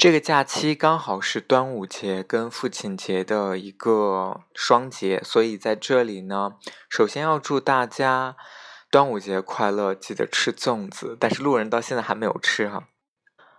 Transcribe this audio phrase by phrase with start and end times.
[0.00, 6.52] 这个假期刚好是端午节跟父亲节的一个双节，所以在这里呢，
[6.88, 8.34] 首先要祝大家
[8.90, 11.18] 端午节快乐，记得吃粽子。
[11.20, 12.88] 但是路人到现在还没有吃哈。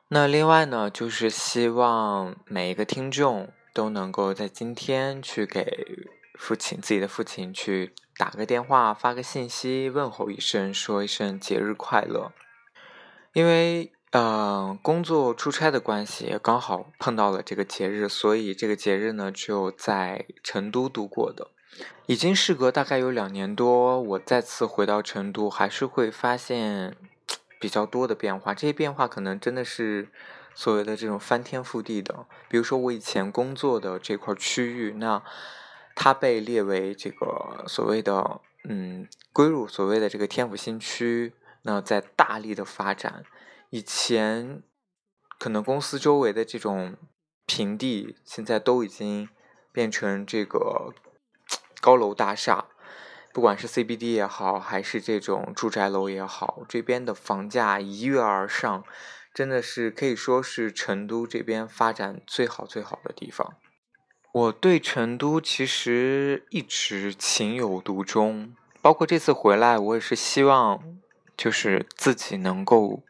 [0.07, 6.07] 那另外呢，就是希望每一个听众都能够在今天去给
[6.39, 12.31] 父亲自己的父亲去打个电话、发个信息，问候一声，说一声节日快乐，
[13.33, 13.93] 因为。
[14.11, 21.47] 嗯，工作出差的关系，刚好碰到了这个节日，所以这个节日呢就在成都度过的。
[22.07, 26.97] 已经事隔大概有两年多，我再次回到成都，还是会发现
[27.57, 28.53] 比较多的变化。
[28.53, 30.09] 这些变化可能真的是
[30.53, 32.25] 所谓的这种翻天覆地的。
[32.49, 35.23] 比如说我以前工作的这块区域，那
[35.95, 41.31] 它被列为这个所谓的嗯归入所谓的这个天府新区，
[41.61, 43.23] 那在大力的发展。
[43.71, 44.61] 以前
[45.39, 46.97] 可能公司周围的这种
[47.45, 49.29] 平地，现在都已经
[49.71, 50.93] 变成这个
[51.79, 52.65] 高楼大厦，
[53.31, 58.83] 不管是 CBD 也好，还是这种住宅楼也好，这边的房价一跃而上，
[59.33, 63.53] 真的是可以说是成都这边发展最好最好的地方。
[64.33, 70.99] 我对成都其实一直情有独钟，包括这次回来，我也是希望
[71.37, 73.03] 就是自己能够。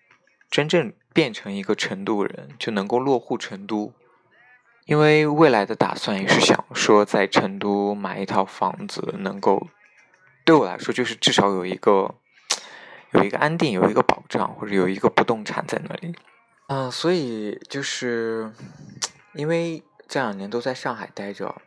[0.52, 3.94] 真正变成一个成都人，就能够落户成都，
[4.86, 9.68] 因为未来的打算也是想说在成都买一套房子，能够
[10.44, 12.14] 对我来说就是至少有一个
[13.14, 16.14] 有一个安定，有一个保障，或者有一个不动产在那里。
[16.68, 18.52] 嗯，所以就是
[19.34, 21.62] 因为这两年都在上海待着，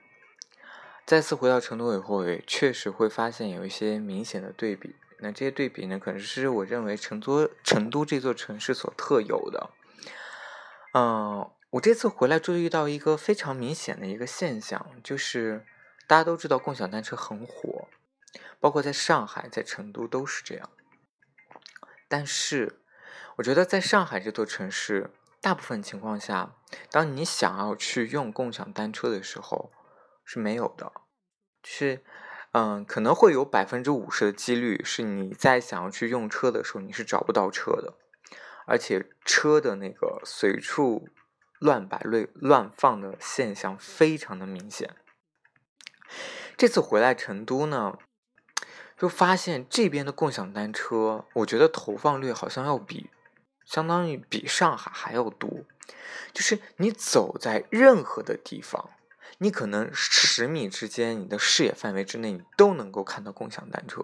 [1.06, 4.94] 再次回到成都以后，也确实会发现有一些明显的对比。
[5.24, 9.70] 那这些对比呢，可能是我认为成都成都这座城市所特有的。
[10.92, 15.64] 嗯，我这次回来注意到一个非常明显的一个现象，就是
[16.06, 17.88] 大家都知道共享单车很火，
[18.60, 20.68] 包括在上海、在成都都是这样。
[22.06, 22.82] 但是，
[23.36, 25.10] 我觉得在上海这座城市，
[25.40, 26.54] 大部分情况下，
[26.90, 29.72] 当你想要去用共享单车的时候，
[30.22, 30.92] 是没有的，
[31.62, 32.04] 是。
[32.56, 37.94] 嗯，可能会有百分之五十的几率是你在想要去用车的时候，你是找不到车的，
[38.64, 41.08] 而且车的那个随处
[41.58, 44.94] 乱摆、乱乱放的现象非常的明显。
[46.56, 47.98] 这次回来成都呢，
[48.96, 53.10] 就发现这边的共享单车，我觉得投放率好像要比，
[53.64, 55.50] 相当于比上海还要多，
[56.32, 58.90] 就是你走在任何的地方。
[59.38, 64.02] 你可能十米之间，你的视野范围之内，你都能够看到共享单车，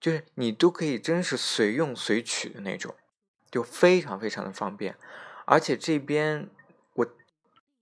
[0.00, 2.94] 就是你都可以真是随用随取的那种，
[3.50, 4.96] 就非常非常的方便。
[5.46, 6.48] 而且这边
[6.94, 7.06] 我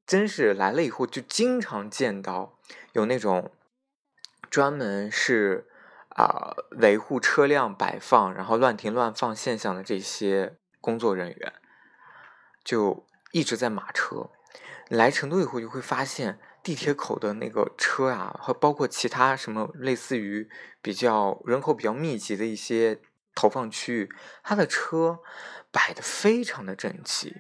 [0.07, 2.59] 真是来了以后，就经常见到
[2.93, 3.53] 有那种
[4.49, 5.69] 专门是
[6.09, 11.53] 啊维护车辆摆放然后乱停乱放现象的这些工作人员，
[12.65, 14.31] 就一直在码车。
[14.89, 20.49] 来成都以后，就会发现地铁口的那个车啊，和包括其他什么类似于
[20.81, 23.01] 比较人口比较密集的一些
[23.35, 24.09] 投放区域，
[24.45, 25.19] 它的车
[25.73, 27.35] 摆的非常的整齐。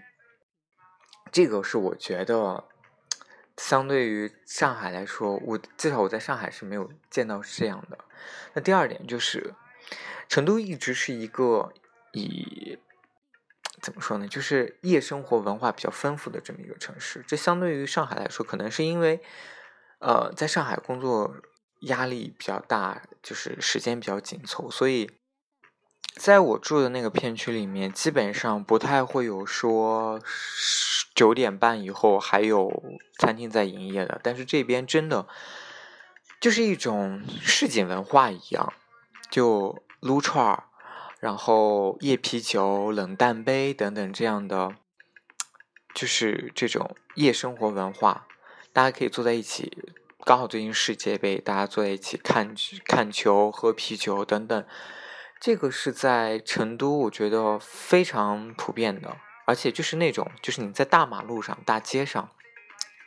[1.31, 2.64] 这个是我觉得，
[3.56, 7.98] 相对于上海来说，我至少我在上海是没有见到是这样的。
[8.54, 9.54] 那第二点就是，
[10.28, 11.72] 成都一直是一个
[12.12, 12.78] 以。
[13.82, 14.26] 怎么说呢？
[14.26, 17.25] 就是夜生活文化比较丰富的这么一个城市。
[17.26, 19.20] 这相对于上海来说，可能是因为，
[19.99, 21.37] 呃，在上海工作
[21.81, 25.11] 压力比较大，就是时间比较紧凑，所以
[26.14, 30.20] 在我住的那个片区里面，基本上不太会有说
[31.14, 32.82] 九点半以后还有
[33.19, 34.19] 餐厅在营业的。
[34.22, 35.26] 但是这边真的
[36.40, 38.72] 就是一种市井文化一样，
[39.31, 40.64] 就撸串儿。
[41.18, 44.76] 然后夜啤酒、冷淡杯等等这样的，
[45.94, 48.26] 就是这种夜生活文化，
[48.72, 52.54] 大家可以坐在一起，刚好最近世界杯，大家坐在一起看
[52.84, 54.66] 看球、喝啤酒等等，
[55.40, 59.16] 这个是在成都我觉得非常普遍的，
[59.46, 62.28] 而且就是那种，就是你在大马路上、大街上，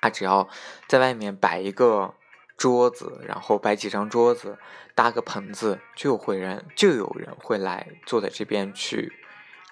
[0.02, 0.50] 他只要
[0.88, 2.16] 在外面摆一个
[2.60, 4.60] 桌子，然后摆几张桌子，
[4.94, 9.12] 搭个棚子，就会人就有人会来坐在这边去，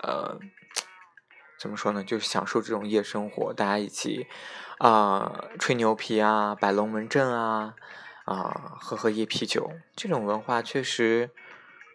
[0.01, 0.39] 呃。
[1.59, 2.03] 怎么说呢？
[2.03, 4.27] 就享受这种夜生活，大家一起
[4.77, 7.73] 啊吹牛皮啊，摆龙门阵啊，
[8.25, 11.31] 啊喝喝夜啤酒，这种文化确实，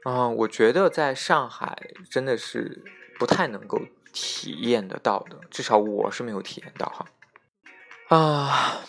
[0.03, 1.79] 啊，我觉得在上海
[2.11, 2.83] 真的是
[3.21, 3.81] 不太能够
[4.13, 7.07] 体验得到的，至少我是没有体验到哈。
[8.09, 8.81] 啊，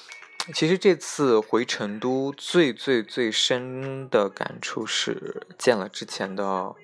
[0.52, 6.76] 其实这次回成都最最最深的感触是见了之前的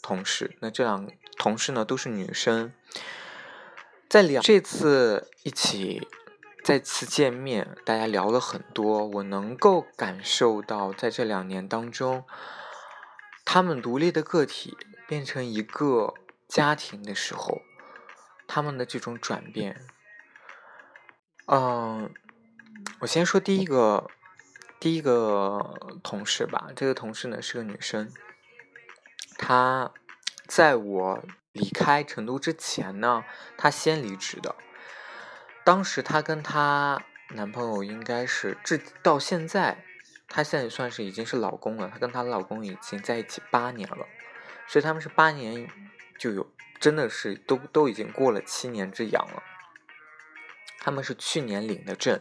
[0.00, 2.72] 同事，那这两同事呢都是女生。
[4.08, 6.06] 在两这次一起
[6.62, 9.04] 再次见面，大家聊了很多。
[9.06, 12.24] 我能够感受到，在这两年当中，
[13.44, 14.76] 他们独立的个体
[15.08, 16.14] 变成一个
[16.46, 17.62] 家庭的时候，
[18.46, 19.84] 他们的这种转变。
[21.46, 22.14] 嗯，
[23.00, 24.10] 我先说第一个，
[24.80, 26.68] 第一个同事吧。
[26.74, 28.12] 这个同事呢是个女生，
[29.36, 29.92] 她
[30.46, 31.24] 在我。
[31.52, 33.24] 离开成都之前呢，
[33.56, 34.54] 她先离职的。
[35.64, 39.84] 当时她跟她男朋友应该是至到现在，
[40.28, 41.88] 她现在算是已经是老公了。
[41.88, 44.06] 她跟她老公已经在一起八年了，
[44.68, 45.68] 所以他们是八年
[46.16, 46.48] 就有，
[46.78, 49.42] 真的是都都已经过了七年之痒了。
[50.78, 52.20] 他们是去年领的证，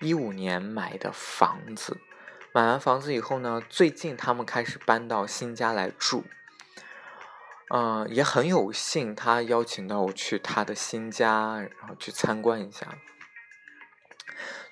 [0.00, 1.98] 一五年买的房子，
[2.52, 6.24] 买完房子以后呢，最近他们开始搬到新家来住。
[7.68, 12.98] 嗯，也很有幸，他邀请到我去他的新家，然后去参观一下。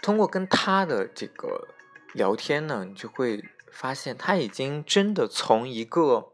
[0.03, 1.69] 通过跟他的这个
[2.15, 6.33] 聊天呢，你就会发现，他已经真的从一个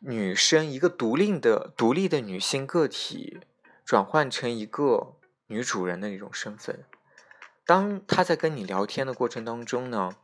[0.00, 3.40] 女生，一个独立的、独立的女性个体，
[3.84, 5.16] 转换成一个
[5.48, 6.84] 女主人的那种身份。
[7.66, 10.16] 当他在跟你聊天的过程当中呢，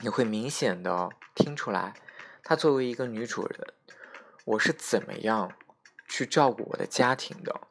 [0.00, 1.94] 你会明显的听出来，
[2.42, 3.74] 他作为一个女主人。
[4.44, 5.52] 我是怎么样
[6.08, 7.62] 去照顾我的家庭的？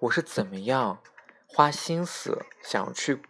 [0.00, 1.00] 我是怎么样
[1.46, 3.22] 花心思想要去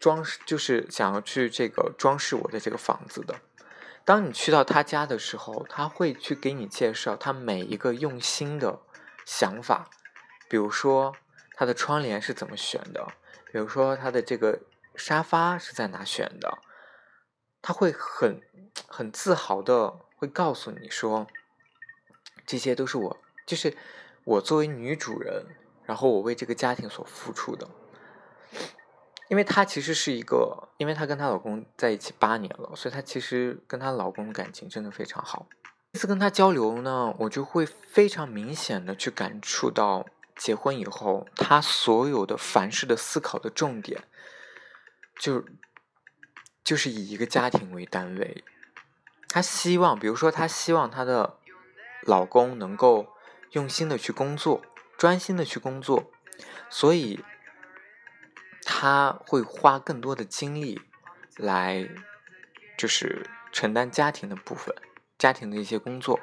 [0.00, 3.40] 装饰，就是想要去这个装饰我的这个房子的？
[4.04, 8.80] 当你去到他家的时候，他会去给你介绍他每一个用心的
[9.24, 9.88] 想法，
[10.48, 11.16] 比如说
[11.54, 13.06] 他的窗帘是怎么选的，
[13.54, 14.62] 比如说他的这个
[14.96, 16.58] 沙发是在哪选的，
[17.62, 18.42] 他会很
[18.88, 21.28] 很自豪的会告诉你说。
[22.44, 23.16] 这些都是我，
[23.46, 23.76] 就是
[24.24, 25.46] 我作为女主人，
[25.84, 27.70] 然后我为这个家庭所付出的。
[29.28, 35.46] 因为她其实是一个，因为她跟她老公在一起八年了，所以她其实跟她老公的感情真的非常好。
[35.92, 40.04] 这次跟她交流呢，我就会非常明显的去感触到，
[40.36, 44.04] 结婚以后，她所有的凡事的思考的重点，
[45.18, 45.44] 就
[46.62, 48.44] 就是以一个家庭为单位。
[49.28, 51.38] 她希望，比如说，她希望她的。
[52.06, 53.14] 老公能够
[53.52, 54.60] 用心的去工作，
[54.98, 56.12] 专心的去工作，
[56.68, 57.24] 所以
[58.62, 60.82] 他会花更多的精力
[61.38, 61.88] 来，
[62.76, 64.74] 就是承担家庭的部分，
[65.16, 66.20] 家庭的一些工作。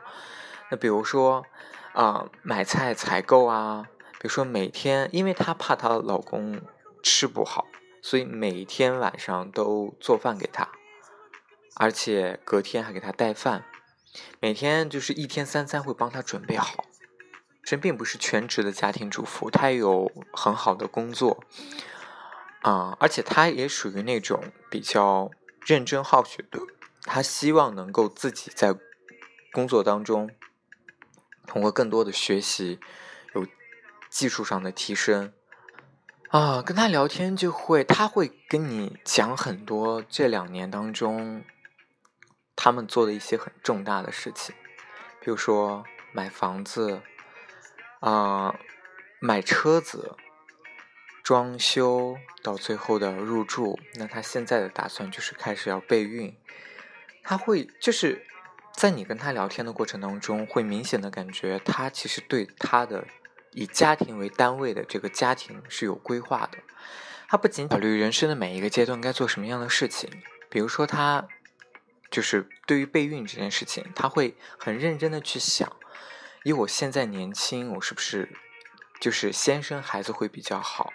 [0.70, 1.48] 那比如说
[1.94, 3.88] 啊，买菜采购啊，
[4.22, 6.62] 比如说每天，因为她怕她老公
[7.02, 7.66] 吃不好，
[8.04, 10.70] 所以每天晚上都做饭给他，
[11.76, 13.66] 而且隔天还给他带饭。
[14.40, 16.86] 每天就是一天三餐会帮他准备好，
[17.64, 21.44] 这并不是全职的家庭主妇，她有很好的工作，
[22.62, 25.32] 啊，而且她也属于那种比较
[25.66, 26.60] 认真好学的，
[27.06, 28.76] 她希望能够自己在
[29.52, 30.30] 工作当中
[31.48, 32.80] 通过更多的学习，
[34.12, 35.34] 技术上的提升，
[36.30, 41.44] 啊，跟他聊天就会，他会跟你讲很多这两年当中。
[42.54, 44.54] 他们做的一些很重大的事情，
[45.20, 47.02] 比如说买房子，
[48.02, 48.54] 啊，
[49.20, 50.16] 买车子，
[51.24, 53.80] 装修，到最后的入住。
[53.96, 56.38] 那他现在的打算就是开始要备孕。
[57.24, 58.28] 他会就是
[58.76, 63.08] 在你跟他聊天的过程当中，会明显的感觉他其实对他的
[63.54, 66.58] 以家庭为单位的这个家庭是有规划的。
[67.28, 70.10] 他不仅考虑人生的每一个阶段该做什么样的事情，
[70.50, 71.28] 比如说他。
[72.10, 75.78] 就是对于备孕这件事情，他会很认真的去想，
[76.44, 78.36] 以我现在年轻，我是不是
[79.00, 80.92] 就是先生孩子会比较好。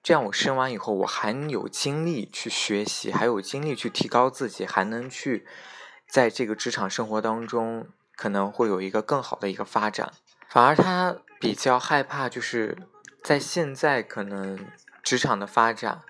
[0.00, 5.44] 这样我生完以后，我还有精力去学习，还有精力去提高自己，还能去
[6.08, 10.12] 在这个职场生活当中可能会有一个更好的一个发展。
[10.48, 12.76] 反而他比较害怕，就是
[13.22, 14.66] 在现在可能
[15.02, 16.02] 职场的发展，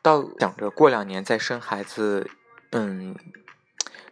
[0.00, 2.30] 到想着过两年再生孩子，
[2.70, 3.16] 嗯，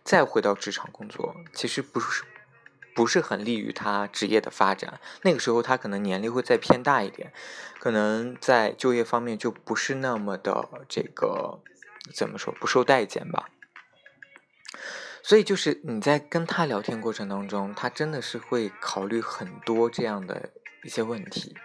[0.02, 2.25] 再回到职场工作，其实不是。
[2.92, 7.32] 不是很利于他职业的发展，那个时候他可能年龄会再偏大一点，
[7.78, 11.60] 可能在就业方面就不是那么的这个
[12.12, 13.49] 怎么说不受待见吧。
[15.22, 20.50] 所以就是你在跟他聊天过程当中，他真的是会考虑很多这样的
[20.82, 21.56] 一些问题。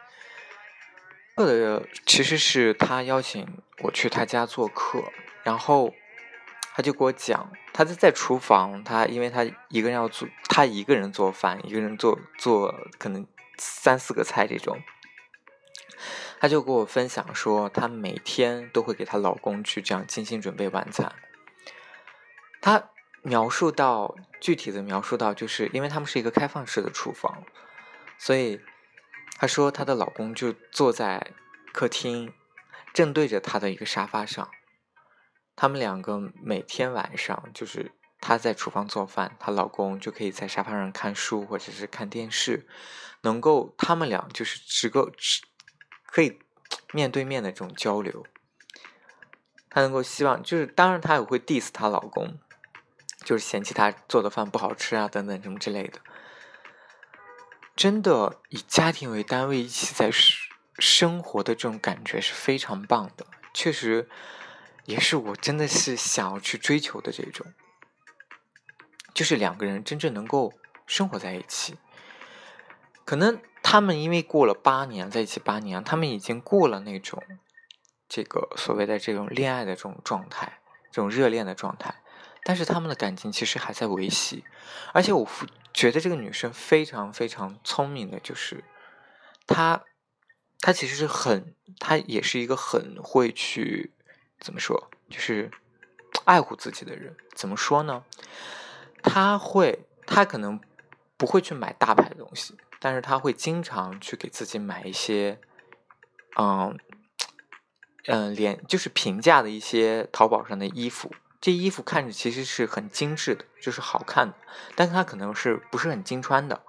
[1.36, 5.04] 呃，其实是他邀请我去他家做客，
[5.44, 5.94] 然后。
[6.78, 13.26] 他就给我讲，他在在厨房，他因为他一个人要做，他一个人做饭，一个人做做可能
[13.58, 14.82] 三四个菜这种，
[16.38, 21.16] 他就给我分享说，他每天都会给她老公去这样精心准备晚餐。
[22.60, 22.90] 他
[23.26, 27.44] 描述到具体的描述到，就是因为他们是一个开放式的厨房，
[28.20, 28.62] 所以
[29.40, 31.34] 她说她的老公就坐在
[31.74, 32.32] 客厅，
[32.94, 34.48] 正对着她的一个沙发上。
[35.56, 42.68] 他们两个每天晚上就是她在厨房做饭，她老公就可以在沙发上看书或者是看电视，
[43.22, 45.42] 能够他们俩就是只够只
[46.06, 46.40] 可以
[46.94, 48.24] 面对面的这种交流。
[49.70, 52.38] 她能够希望就是，当然她也会 diss 她老公，
[53.26, 56.00] 就是嫌弃他做的饭不好吃啊等等什么之类的。
[57.76, 60.10] 真的以家庭为单位一起在
[60.80, 64.08] 生活的这种感觉是非常棒的，确实。
[64.86, 67.48] 也是我真的是想要去追求的这种，
[69.16, 70.54] 就是两个人真正能够
[70.86, 71.80] 生活在一起。
[73.04, 77.24] 可能他们因为过了八年在一起八年，他们已经过了那种
[78.08, 80.60] 这个所谓的这种恋爱的这种状态，
[80.92, 81.96] 这种热恋的状态，
[82.46, 84.46] 但是他们的感情其实还在维系。
[84.94, 85.28] 而且我
[85.74, 88.64] 觉得这个女生非常非常聪明的，就是
[89.48, 89.84] 她，
[90.60, 93.92] 她其实是很，她也是一个很会去。
[94.40, 94.92] 怎么说？
[95.10, 95.50] 就是
[96.26, 98.04] 爱护自己的人，怎么说呢？
[99.02, 100.60] 他会，他可能
[101.16, 105.40] 不会去买大牌的东西，但是他会经常去给自己买一些，
[106.38, 106.78] 嗯
[108.08, 111.12] 嗯，连就是平价的一些淘宝上的衣服。
[111.46, 114.36] 这衣服看着其实是很精致的，就是好看的，
[114.74, 116.64] 但是他可能是不是很经穿的。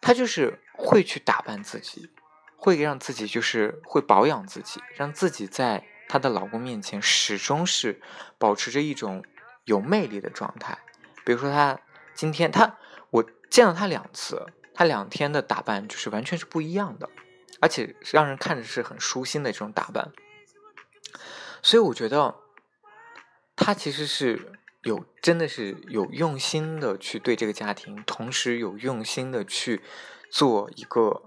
[0.00, 2.12] 他就是会去打扮自己，
[2.54, 5.84] 会让自己就是会保养自己，让自己在。
[6.08, 8.00] 她的老公面前始终是
[8.38, 9.24] 保持着一种
[9.64, 10.78] 有魅力的状态。
[11.24, 11.76] 比如说，她
[12.14, 12.78] 今天她
[13.10, 17.10] 我见了她两次，她两天的打扮就是完全是不一样的，
[17.60, 20.12] 而且让人看着是很舒心的这种打扮。
[21.62, 22.36] 所以我觉得
[23.62, 24.52] 她其实是
[24.84, 29.82] 有真的是有用心的去对这个家庭，同时有用心的去
[30.30, 31.22] 做一个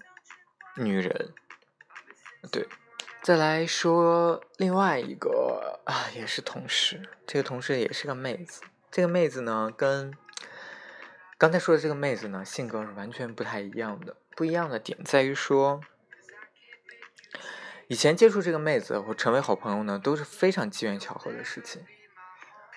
[0.77, 1.31] 女人，
[2.51, 2.67] 对。
[3.21, 8.63] 再来说另外一个啊，也是同事，这个同事也是个妹子。
[8.89, 10.11] 这个妹子呢，跟
[11.37, 14.17] 刚才说的这个妹子呢，性格是完全不太一样的。
[14.35, 15.79] 不一样的点在于说，
[17.87, 21.85] 以前接触这个妹子或成为好朋友呢，都是非常机缘巧合的事情。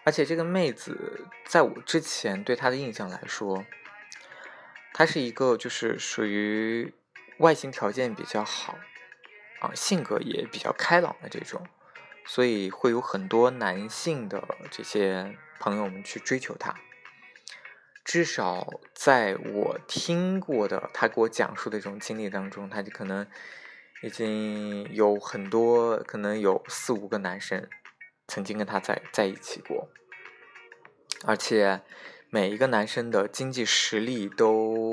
[0.06, 3.66] 而且这个妹子在我之前对她的印象来说，
[4.94, 6.94] 她是一个就是属于
[7.38, 8.78] 外形条件比较好。
[9.58, 11.66] 啊，性格也比较开朗的这种，
[12.26, 16.76] 所以会有很多男性的这些朋友们去追求她。
[18.04, 23.26] 至少在我听过的他给我讲述的这种经历当中，他就可能
[24.02, 27.66] 已经有很多，可能有四五个男生
[28.28, 29.88] 曾经跟他在在一起过，
[31.25, 31.83] 而且
[32.30, 34.92] 每一个男生的经济实力都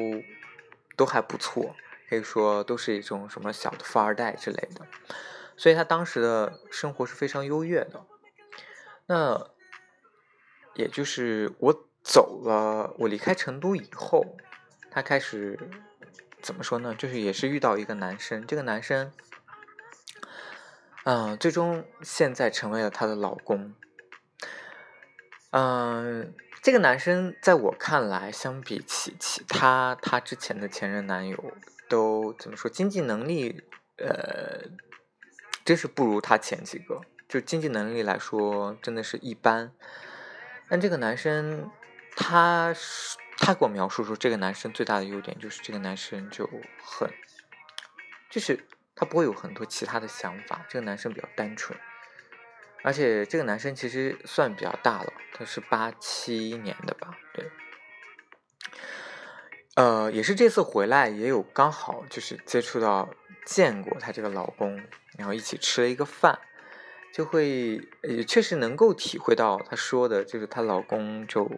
[0.96, 1.76] 都还不错。
[2.10, 4.86] 可以说都是一种什么小的富二代之类的，
[5.58, 8.06] 所以他当时的生活是非常优越的。
[9.08, 9.50] 那
[10.76, 14.38] 也就是我走了，我离开成都以后，
[14.92, 15.58] 他开始
[16.40, 16.94] 怎么说呢？
[16.94, 19.12] 就是也是遇到一个男生，这个男生，
[21.04, 23.74] 嗯，最终现在成为了她的老公。
[25.52, 31.54] 嗯，这个男生在我看来，相比起其他他之前的前任男友。
[31.90, 32.72] 都怎么说？
[32.72, 33.62] 经济能力，
[33.98, 34.64] 呃，
[35.64, 37.02] 真是不如他前几个。
[37.28, 39.72] 就经济能力来说，真的是一般。
[40.68, 41.70] 但这个男生，
[42.16, 42.74] 他
[43.38, 46.50] 他给我描述说，这个男生最大的优点就是这个男生就
[46.84, 47.12] 很
[48.32, 48.66] 就是
[48.96, 50.66] 他不会有很多其他的想法。
[50.70, 51.78] 这个男生比较单纯，
[52.84, 57.18] 而且这个男生其实算比较大了，他是八七年的吧？
[57.34, 57.52] 对。
[59.76, 63.10] 呃，也是这次回来也有刚好就是接触到
[63.44, 64.80] 见过她这个老公，
[65.18, 66.40] 然后一起吃了一个饭，
[67.12, 71.50] 就会也确实能够体会到她说的，就是她老公就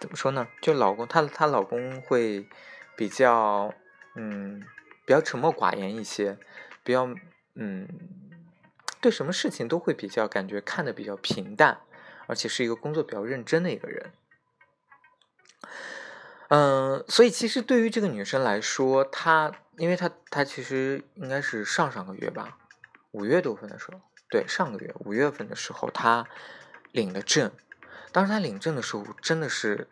[0.00, 0.48] 怎么说呢？
[0.62, 2.48] 就老公她她老公会
[2.96, 3.74] 比较
[4.16, 4.64] 嗯
[5.04, 6.38] 比较沉默寡言一些，
[6.82, 7.08] 比较
[7.54, 7.88] 嗯
[9.00, 11.80] 对什么事情都会比较感觉看的比较平淡，
[12.26, 14.12] 而且是一个工作比较认真的一个人。
[16.48, 22.58] 嗯，所以其实对于这个女生来说，她，因为她，她其实应该是上上个月吧，
[23.12, 26.26] 五月多份的时候，对，上个月五月份的时候，她
[26.90, 27.50] 领了证。
[28.12, 29.88] 当时她领证的时候，真的是，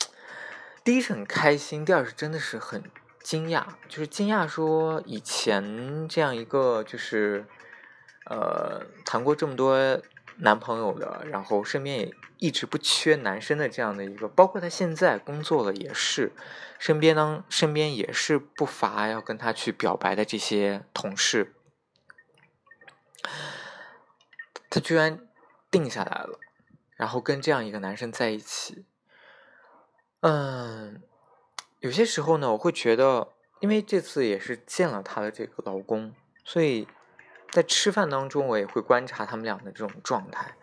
[0.84, 2.84] 第一是很开心，第二是真的是很
[3.22, 7.46] 惊讶，就是惊讶说以前这样一个就是，
[8.26, 10.00] 呃，谈过这么多。
[10.42, 16.32] 男朋友的，然后身边也一直不缺男生的这样的一个，包括他现在工作了也是，
[16.78, 21.52] 身边呢身边也是不乏要跟他去表白的这些同事，
[24.70, 25.28] 他居然
[25.70, 26.38] 定下来了，
[26.96, 28.86] 然后跟这样一个男生在一起，
[30.20, 31.02] 嗯，
[31.80, 33.28] 有些时候呢，我会觉得，
[33.60, 36.88] 因为这次也是见了她的这个老公，所以。
[37.52, 40.54] 在吃饭当中，我也会观察他们俩的这种状态。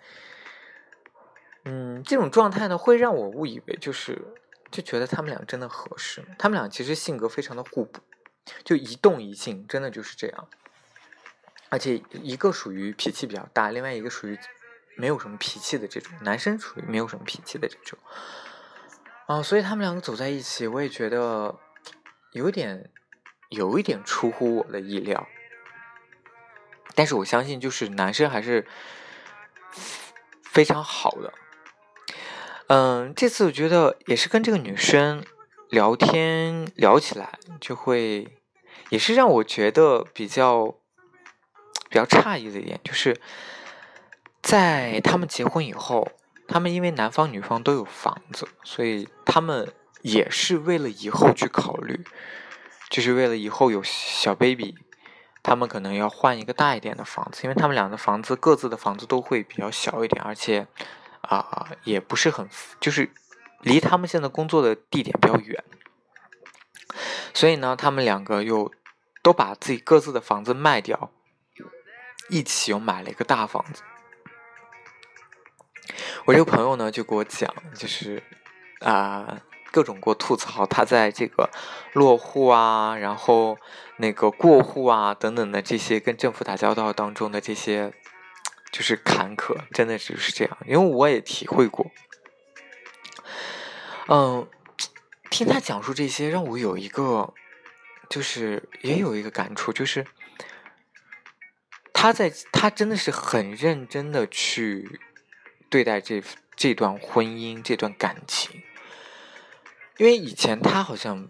[1.65, 4.25] 嗯，这种状态呢，会让我误以为就是
[4.71, 6.23] 就觉得他们俩真的合适。
[6.39, 7.99] 他们俩其实性格非常的互补，
[8.63, 10.47] 就一动一静，真的就是这样。
[11.67, 14.39] 而且一个属于脾气比较大，另外一个属于
[14.95, 17.99] 没有什么脾气的这种男生，属于没有什么脾气的这种。
[19.27, 21.59] 啊，所以他们两个走在一起，我也觉得
[22.31, 22.89] 有点
[23.49, 25.27] 有一点出乎我的意料。
[26.95, 28.65] 但是我相信，就是男生还是
[30.41, 31.33] 非常好的。
[32.67, 35.23] 嗯，这次我觉得也是跟这个女生
[35.69, 38.39] 聊天聊起来，就会
[38.89, 40.75] 也是让我觉得比较
[41.89, 43.19] 比较诧异的一点，就是
[44.41, 46.09] 在他们结婚以后，
[46.47, 52.05] 他们因为男方女方都有房子，所以他们也是为了以后去考虑，
[52.89, 54.75] 就是为了以后有小 baby。
[55.43, 60.67] 他们可能要换一个大一点的房子，因为他们俩的房子各自的房子都会比较小一点，而且
[61.21, 62.49] 啊也不是很，
[62.81, 63.09] 就是
[63.61, 65.63] 离他们现在工作的地点比较远，
[67.33, 68.69] 所以呢，他们两个又
[69.21, 71.11] 都把自己各自的房子卖掉，
[72.29, 73.83] 一起又买了一个大房子。
[76.25, 78.21] 我这个朋友呢就给我讲，就是
[78.79, 79.41] 啊。
[79.69, 81.51] 各种过吐槽，他在这个
[81.93, 83.59] 落户啊，然后
[83.97, 87.93] 那个过户啊等等的这些跟政府打交道当中的这些，
[88.71, 90.57] 就是坎坷，真的就是这样。
[90.65, 91.91] 因为我也体会过，
[94.07, 94.47] 嗯，
[95.29, 97.33] 听他讲述这些，让我有一个，
[98.09, 100.07] 就是也有一个感触，就是
[101.93, 104.99] 他在他真的是很认真的去
[105.69, 106.23] 对待这
[106.55, 108.63] 这段婚姻，这段感情。
[109.97, 111.27] 因为以前她好像，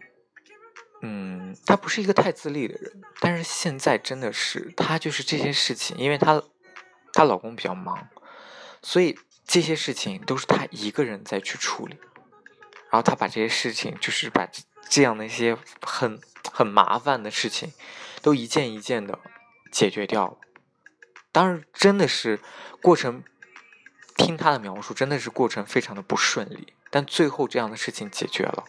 [1.01, 6.43] 嗯，她不是一个太自立的人，但是现在真的是，她就是这些事情，因为她
[7.13, 8.09] 她老公比较忙，
[8.81, 11.97] 所以这些事情都是她一个人在去处理，
[12.89, 14.47] 然后她把这些事情，就是把
[14.89, 16.19] 这样的一些很
[16.51, 17.71] 很麻烦的事情，
[18.21, 19.19] 都一件一件的
[19.71, 20.37] 解决掉了。
[21.31, 22.39] 当然，真的是
[22.81, 23.23] 过程，
[24.17, 26.73] 听他的描述，真的是过程非常的不顺利。
[26.89, 28.63] 但最后这样的事情解决了，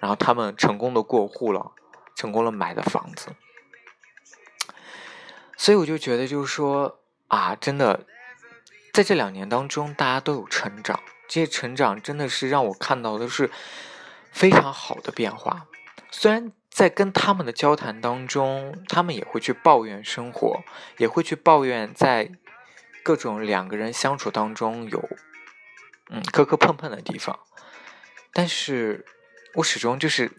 [0.00, 1.72] 然后他们成功的过户了，
[2.14, 3.30] 成功了买的房子，
[5.56, 8.06] 所以我就觉得就是说啊，真的
[8.92, 13.50] 在这两年当中，大家都有成长，这些成长真的是让我看到的是
[14.32, 15.66] 非常好的变化。
[16.10, 20.62] 虽然在跟他们的交谈当中，他们也会去抱怨生活，
[20.98, 22.30] 也会去抱怨在
[23.08, 25.08] 各种两个人相处当中有
[26.10, 27.40] 嗯磕磕碰碰的地方。
[28.34, 29.06] 但是，
[29.54, 30.30] 我始终就是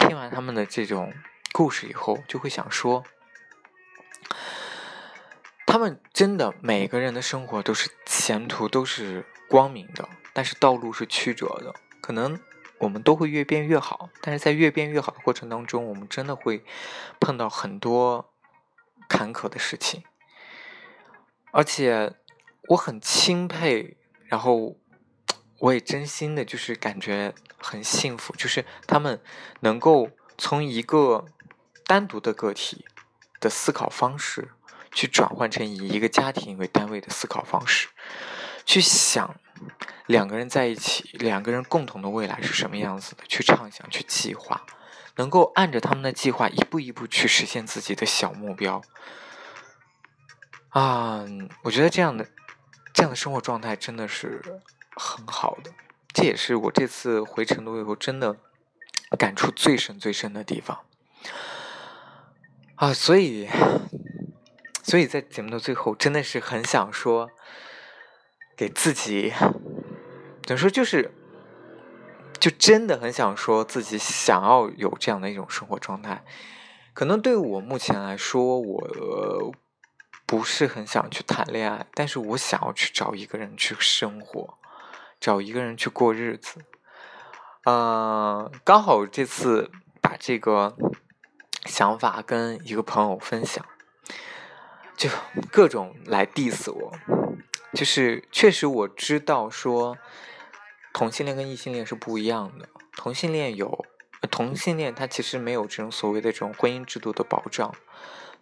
[0.00, 1.14] 听完他们的这种
[1.52, 3.04] 故事以后，就会想说，
[5.64, 11.72] 他们真的每个人的生活都是前途都是光明的，但是道路是曲折的。
[12.00, 12.40] 可能
[12.78, 16.64] 我们都会越变越好，但是在越变越好的过程当中，我们真的会
[17.20, 18.32] 碰到很多
[19.08, 20.02] 坎坷的事情。
[21.52, 22.14] 而且，
[22.68, 24.76] 我很钦佩，然后。
[25.58, 29.18] 我也真心的，就是感觉很幸福，就是他们
[29.60, 31.24] 能够从一个
[31.86, 32.84] 单独的个体，
[33.40, 34.50] 的思考方式，
[34.92, 37.88] 去转换成以一个家庭为单位的思考方式，
[38.66, 39.40] 去想
[40.04, 44.66] 两个人在一起，两个人共同的未来是什么样子的，去畅想，去计划，
[45.14, 48.82] 能够按着他们的计划一步一步去实现自己的小目标。
[50.76, 51.24] 啊，
[51.62, 52.26] 我觉得这样的
[52.92, 54.42] 这样的生活状态真的是
[54.94, 55.72] 很好的，
[56.12, 58.36] 这也是我这次回成都以后真的
[59.18, 60.80] 感触最深最深的地方。
[62.74, 63.48] 啊，所以，
[64.82, 67.30] 所以在节目的最后，真的是很想说，
[68.54, 69.32] 给自己，
[70.42, 71.10] 怎么说，就是，
[72.38, 76.22] 就真的很想说自己想要有这样的一种生活状态。
[76.92, 79.54] 可能对我目前来说，我
[80.26, 84.58] 不是很想去谈恋爱，但是我想要去找一个人去生活，
[85.18, 86.60] 找一个人去过日子。
[87.64, 89.70] 嗯，刚好这次
[90.02, 90.76] 把这个。
[91.64, 93.66] 想法跟一个朋友分享，
[94.96, 95.10] 就
[95.50, 96.92] 各种来 diss 我，
[97.72, 99.98] 就是确实我知道说
[100.92, 103.84] 同性恋跟异性恋是不一样的，同性恋有
[104.30, 107.74] 同性恋，他其实没有这种所谓的这种婚姻制度的保障，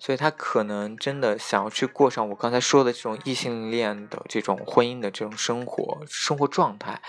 [0.04, 7.00] 所以他可能真的想要去过上我刚才说的这种异性恋的这种婚姻的这种生活生活状态，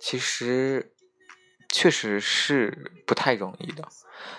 [0.00, 0.92] 其实
[1.70, 3.86] 确实是不太容易的。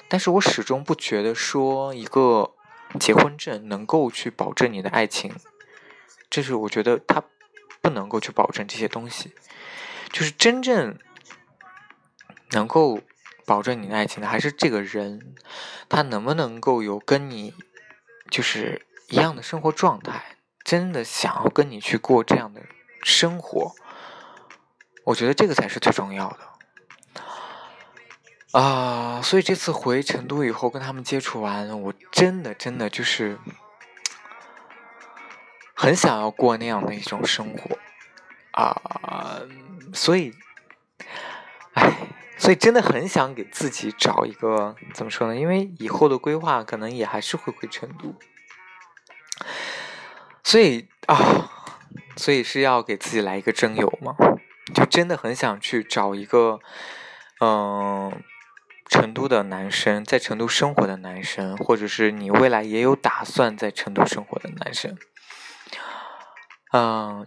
[0.09, 2.53] 但是我始终不觉得说一个
[2.99, 5.33] 结婚证能够去保证你的爱情，
[6.29, 7.23] 这是我觉得他
[7.81, 9.33] 不能够去保证这些东西。
[10.11, 10.99] 就是真正
[12.51, 12.99] 能够
[13.45, 15.33] 保证你的爱情的，还是这个人，
[15.87, 17.53] 他能不能够有跟你
[18.33, 22.63] 就是一样的生活状态，真的想要跟你去过这样的
[23.03, 23.75] 生活，
[25.05, 26.39] 我觉得这个才是最重要的。
[28.59, 33.37] 啊，所以这次回成都以后跟他们接触完，我真的真的就是
[35.75, 37.77] 很想要过那样的一种生活
[38.49, 39.41] 啊，
[39.93, 40.33] 所以，
[42.43, 45.35] 所以真的很想给自己找一个怎么说呢？
[45.39, 48.13] 因为以后的规划可能也还是会回成都，
[50.43, 51.49] 所以啊，
[52.17, 54.17] 所以是要给自己来一个征友吗？
[54.75, 56.59] 就真的很想去找一个，
[57.39, 58.21] 嗯。
[58.89, 64.95] 成都的男生，在成都生活的男生，或者是你未来也有打算在成都生活的男生，
[66.73, 67.25] 嗯，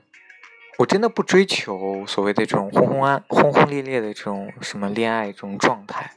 [0.79, 6.13] 我真的不追求所谓的这种轰轰安、轰轰烈烈的这种什么恋爱这种状态，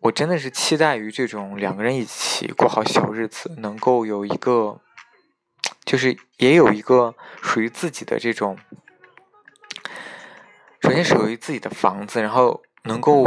[0.00, 4.80] 我真的是期待于这种两个人一起过好小日子，能够有一个，
[5.84, 8.58] 就是也有一个属于自己的这种，
[10.80, 13.26] 首先属于自己的房子，然后能够。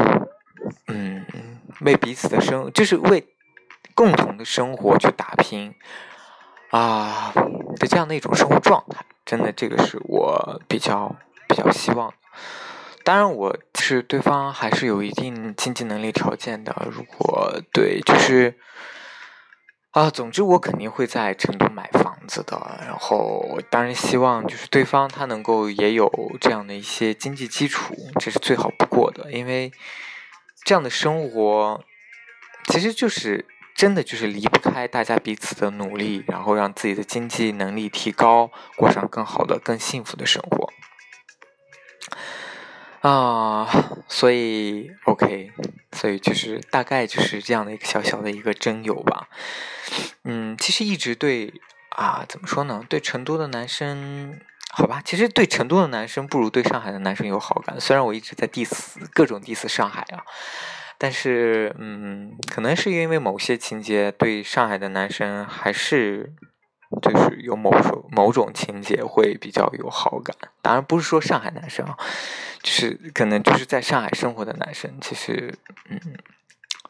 [0.87, 1.25] 嗯，
[1.81, 3.27] 为彼此的生，就是为
[3.93, 5.75] 共同的生活去打拼
[6.69, 7.33] 啊
[7.75, 11.15] 的这样的一种生活状态，真的，这个是我比较
[11.47, 12.15] 比较希望的。
[13.03, 16.87] 当然，我是对方还是有一定经济能力条件的。
[16.91, 18.57] 如果对，就是
[19.91, 22.79] 啊，总之我肯定会在成都买房子的。
[22.85, 29.71] 然后，当然希望就是对方他能够也有这样的一些经济基础，这是最好不过的，因为。
[30.65, 31.83] 这样的生活，
[32.69, 40.71] 其实就是真的就是离不开大家彼此的努力，然后让自己的经济能力提高，过上更好的、更幸福的生活。
[43.01, 43.67] 啊，
[44.07, 45.51] 所以 OK，
[45.91, 49.27] 所以就是大概就是这样的一个小小的一个真友吧。
[50.23, 51.53] 嗯，其实一直对
[51.89, 52.85] 啊，怎么说呢？
[52.87, 54.39] 对成都的男生。
[54.75, 57.79] 好吧，其实对成都的男生不如对上海的男生有好感。
[57.79, 60.25] 虽然我一直在 diss 各种 diss 上海啊，
[60.97, 66.33] 但是嗯，可能是因为某些情节，对上海的男生还是
[67.01, 70.35] 就是有某种某种情节会比较有好感。
[70.61, 71.97] 当然不是说上海男生啊，
[72.61, 75.53] 就是可能就是在上海生活的男生，其实
[75.89, 75.99] 嗯。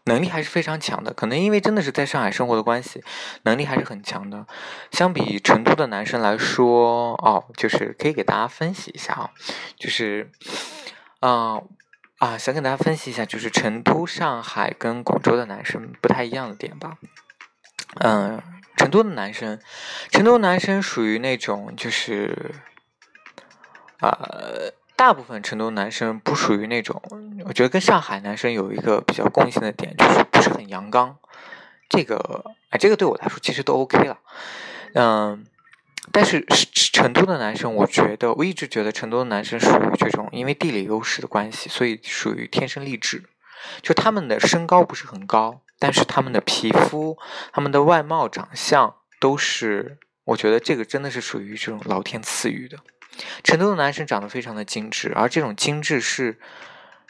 [0.05, 3.01] 能力还是非常强的，可能因为真的是在上海生活的关系，
[3.43, 4.45] 能力还是很强的。
[4.91, 9.29] 相比成都的男生来说，哦，就是可以给大家分析一下啊，
[9.77, 10.29] 就是，
[11.21, 11.65] 嗯
[12.23, 16.97] 啊，想给大家分析一下，就是成都、上海跟广州的男生不太一样的点吧。
[17.99, 18.41] 嗯，
[18.77, 19.59] 成都的男生，
[20.09, 22.55] 成都男生属于那种就是，
[23.99, 24.71] 呃。
[24.95, 27.01] 大部分成都男生不属于那种，
[27.45, 31.17] 我觉得跟上海男生有一个比较共性的点，就是不是很阳刚。
[31.89, 34.19] 这个，哎，这个对我来说其实都 OK 了。
[34.93, 35.45] 嗯，
[36.13, 43.25] 但是是成都的男生，我觉得我一直觉得成都的男生属于这种，因为地理优势的关系，所以属于天生丽质。
[43.81, 45.59] 就他们的身高不是很高。
[45.79, 47.17] 但是他们的皮肤、
[47.51, 52.77] 他们的外貌、长相都是，我觉得这个真的是属于这种老天赐予的。
[53.43, 56.39] 成都的男生长得非常的精致，而这种精致是，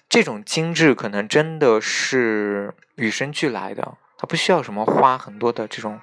[0.09, 5.99] 这种精致可能真的是与生俱来的，他不需要什么花很多的这种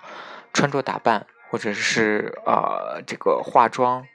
[0.52, 4.06] 穿着打扮，或者是呃这个化妆，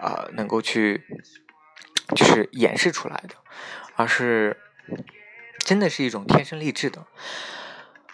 [0.00, 1.02] 呃能够去
[2.16, 3.36] 就是掩饰出来的，
[3.94, 4.58] 而是
[5.58, 7.06] 真的是一种天生丽质的。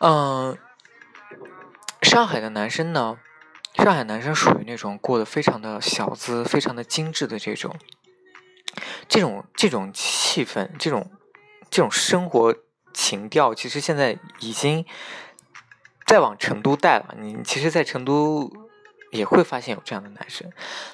[0.01, 0.59] 嗯，
[2.03, 3.19] 上海的男生呢，
[3.75, 7.75] 上海男生属于那种过得非常的小资、非常的精致的这种，
[9.09, 11.11] 这种这种气氛、这种
[11.71, 12.55] 这种生活
[12.93, 14.85] 情调，其实现在已经
[16.05, 17.15] 在往成都带了。
[17.19, 18.53] 你其实，在成都
[19.17, 20.51] 也会发现有这样的男生，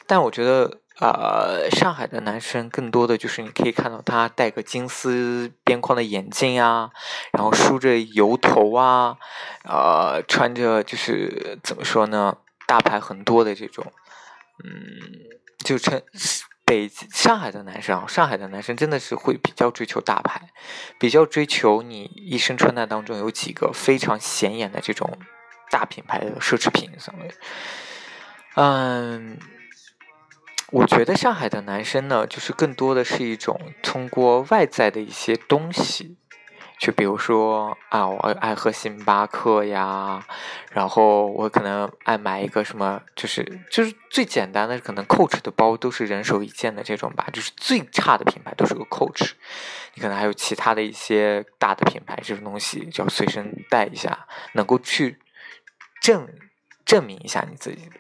[0.07, 0.79] 但我觉得。
[1.01, 6.91] 呃，上海的男生更多的就是你可以看到他戴个金丝边框的眼镜啊，
[7.33, 9.17] 然后梳着油头啊，
[9.65, 12.37] 呃，穿着就是怎么说呢，
[12.69, 13.91] 大牌很多的这种，
[14.63, 14.71] 嗯，
[15.65, 16.01] 就成
[16.65, 20.51] 北上海的男生啊，上海的男生真的是会比较追求大牌，
[21.01, 25.19] 比较追求你一身穿戴当中有几个非常显眼的这种
[25.71, 27.35] 大品牌的奢侈品什么的，
[28.55, 29.39] 嗯。
[30.71, 36.17] 我觉得上海的男生呢，就是更多的是一种通过外在的一些东西，
[36.79, 40.25] 就比如说啊，我爱喝星巴克呀，
[40.71, 49.33] 然后我可能爱买一个什么，就是就是最简单的，可能 Coach 的包都是人手一件的这种吧，就是最差的品牌都是个 Coach，
[49.93, 55.19] 你可能还有其他的一些大的品牌这种东西，就要随身带一下，能够去
[56.01, 56.27] 证
[56.87, 57.91] 证明一下你自己。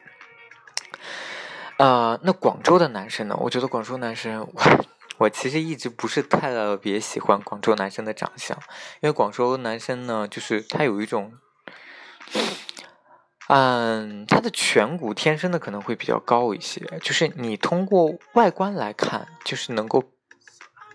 [1.82, 3.36] 呃，那广州的男生呢？
[3.40, 4.62] 我觉得广州男生，我
[5.18, 8.56] 我其实一直不是特别喜欢广州男生的长相，
[9.00, 11.32] 因为广州男生呢，就是他有一种，
[13.48, 20.04] 嗯，他的颧骨天生的可能会比较高一些，就是你通过外观来看，就是能够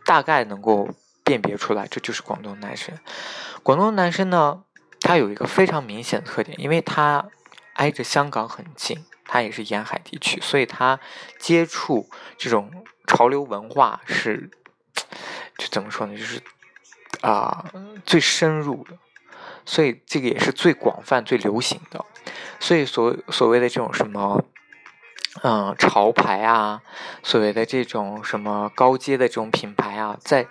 [0.05, 0.87] 大概能够
[1.25, 2.97] 辨别出来，这就是广东男生。
[3.61, 4.63] 广东男生呢，
[5.01, 7.27] 他有一个非常明显的特点，因为他
[7.73, 9.03] 挨着香港很近。
[9.27, 10.99] 它也是沿海地区，所以它
[11.37, 12.71] 接触这种
[13.05, 14.49] 潮流文化是，
[15.57, 16.17] 就怎么说呢？
[16.17, 16.41] 就是
[17.21, 17.65] 啊，
[18.05, 18.97] 最深入的，
[19.65, 22.03] 所以这个也是最广泛、最流行的。
[22.59, 24.43] 所以所所谓的这种什么，
[25.43, 26.81] 嗯，潮牌啊，
[27.23, 30.47] 所谓的这种什么高阶的这种品牌啊，在。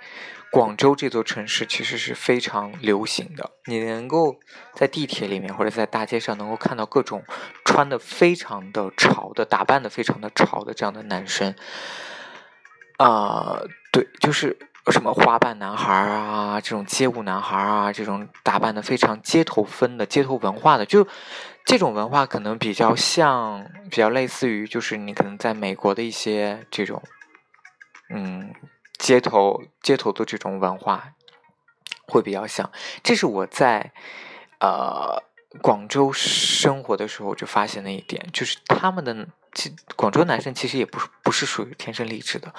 [0.53, 4.37] 广州这座城市其实是非常流行的，你能够
[4.73, 7.25] 在地铁里面或者在大街上能够看到各种
[7.65, 11.55] 穿的非常的潮的、打扮的非常的潮的这样的男生，
[12.97, 13.61] 啊，
[13.93, 14.57] 对，就是
[14.91, 21.07] 什么花瓣男孩啊，这种街舞男孩啊，这种打扮的非常街头风的、街头文化的，就
[21.67, 27.03] 这种文化可能比较像，比较类似于就是你可能在美国的一些这种，
[28.09, 28.55] 嗯。
[28.99, 31.13] 街头街头的这种文化
[32.09, 33.93] 会比较像，这是我在
[34.59, 35.23] 呃
[35.57, 42.53] 广州生活的时候就发现了一点，就是他们的其广州男生其实也不是不是属于天生丽质的，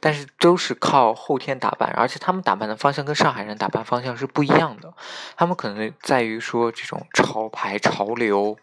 [0.00, 4.92] 但是都是靠后天打扮，而且他们打扮的方向跟上海人打扮方向是不一样的，
[5.36, 8.56] 他们可能在于说这种潮牌潮流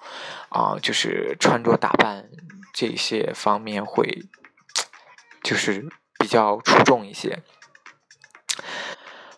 [0.49, 2.29] 啊，就是穿着打扮
[2.73, 4.25] 这些方面会
[5.43, 5.89] 就是。
[6.21, 7.41] 比较出众一些。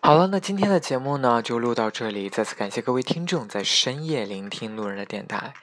[0.04, 2.28] 好了，那今天的节目呢就录到这里。
[2.28, 5.54] 再次感谢各位听众在深夜聆听路人的电台，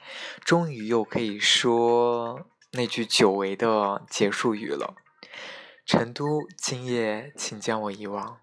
[0.42, 4.94] 终于又可以说那句久违的结束语了。
[5.84, 6.24] 成都，
[6.56, 8.38] 今夜请将我遗忘。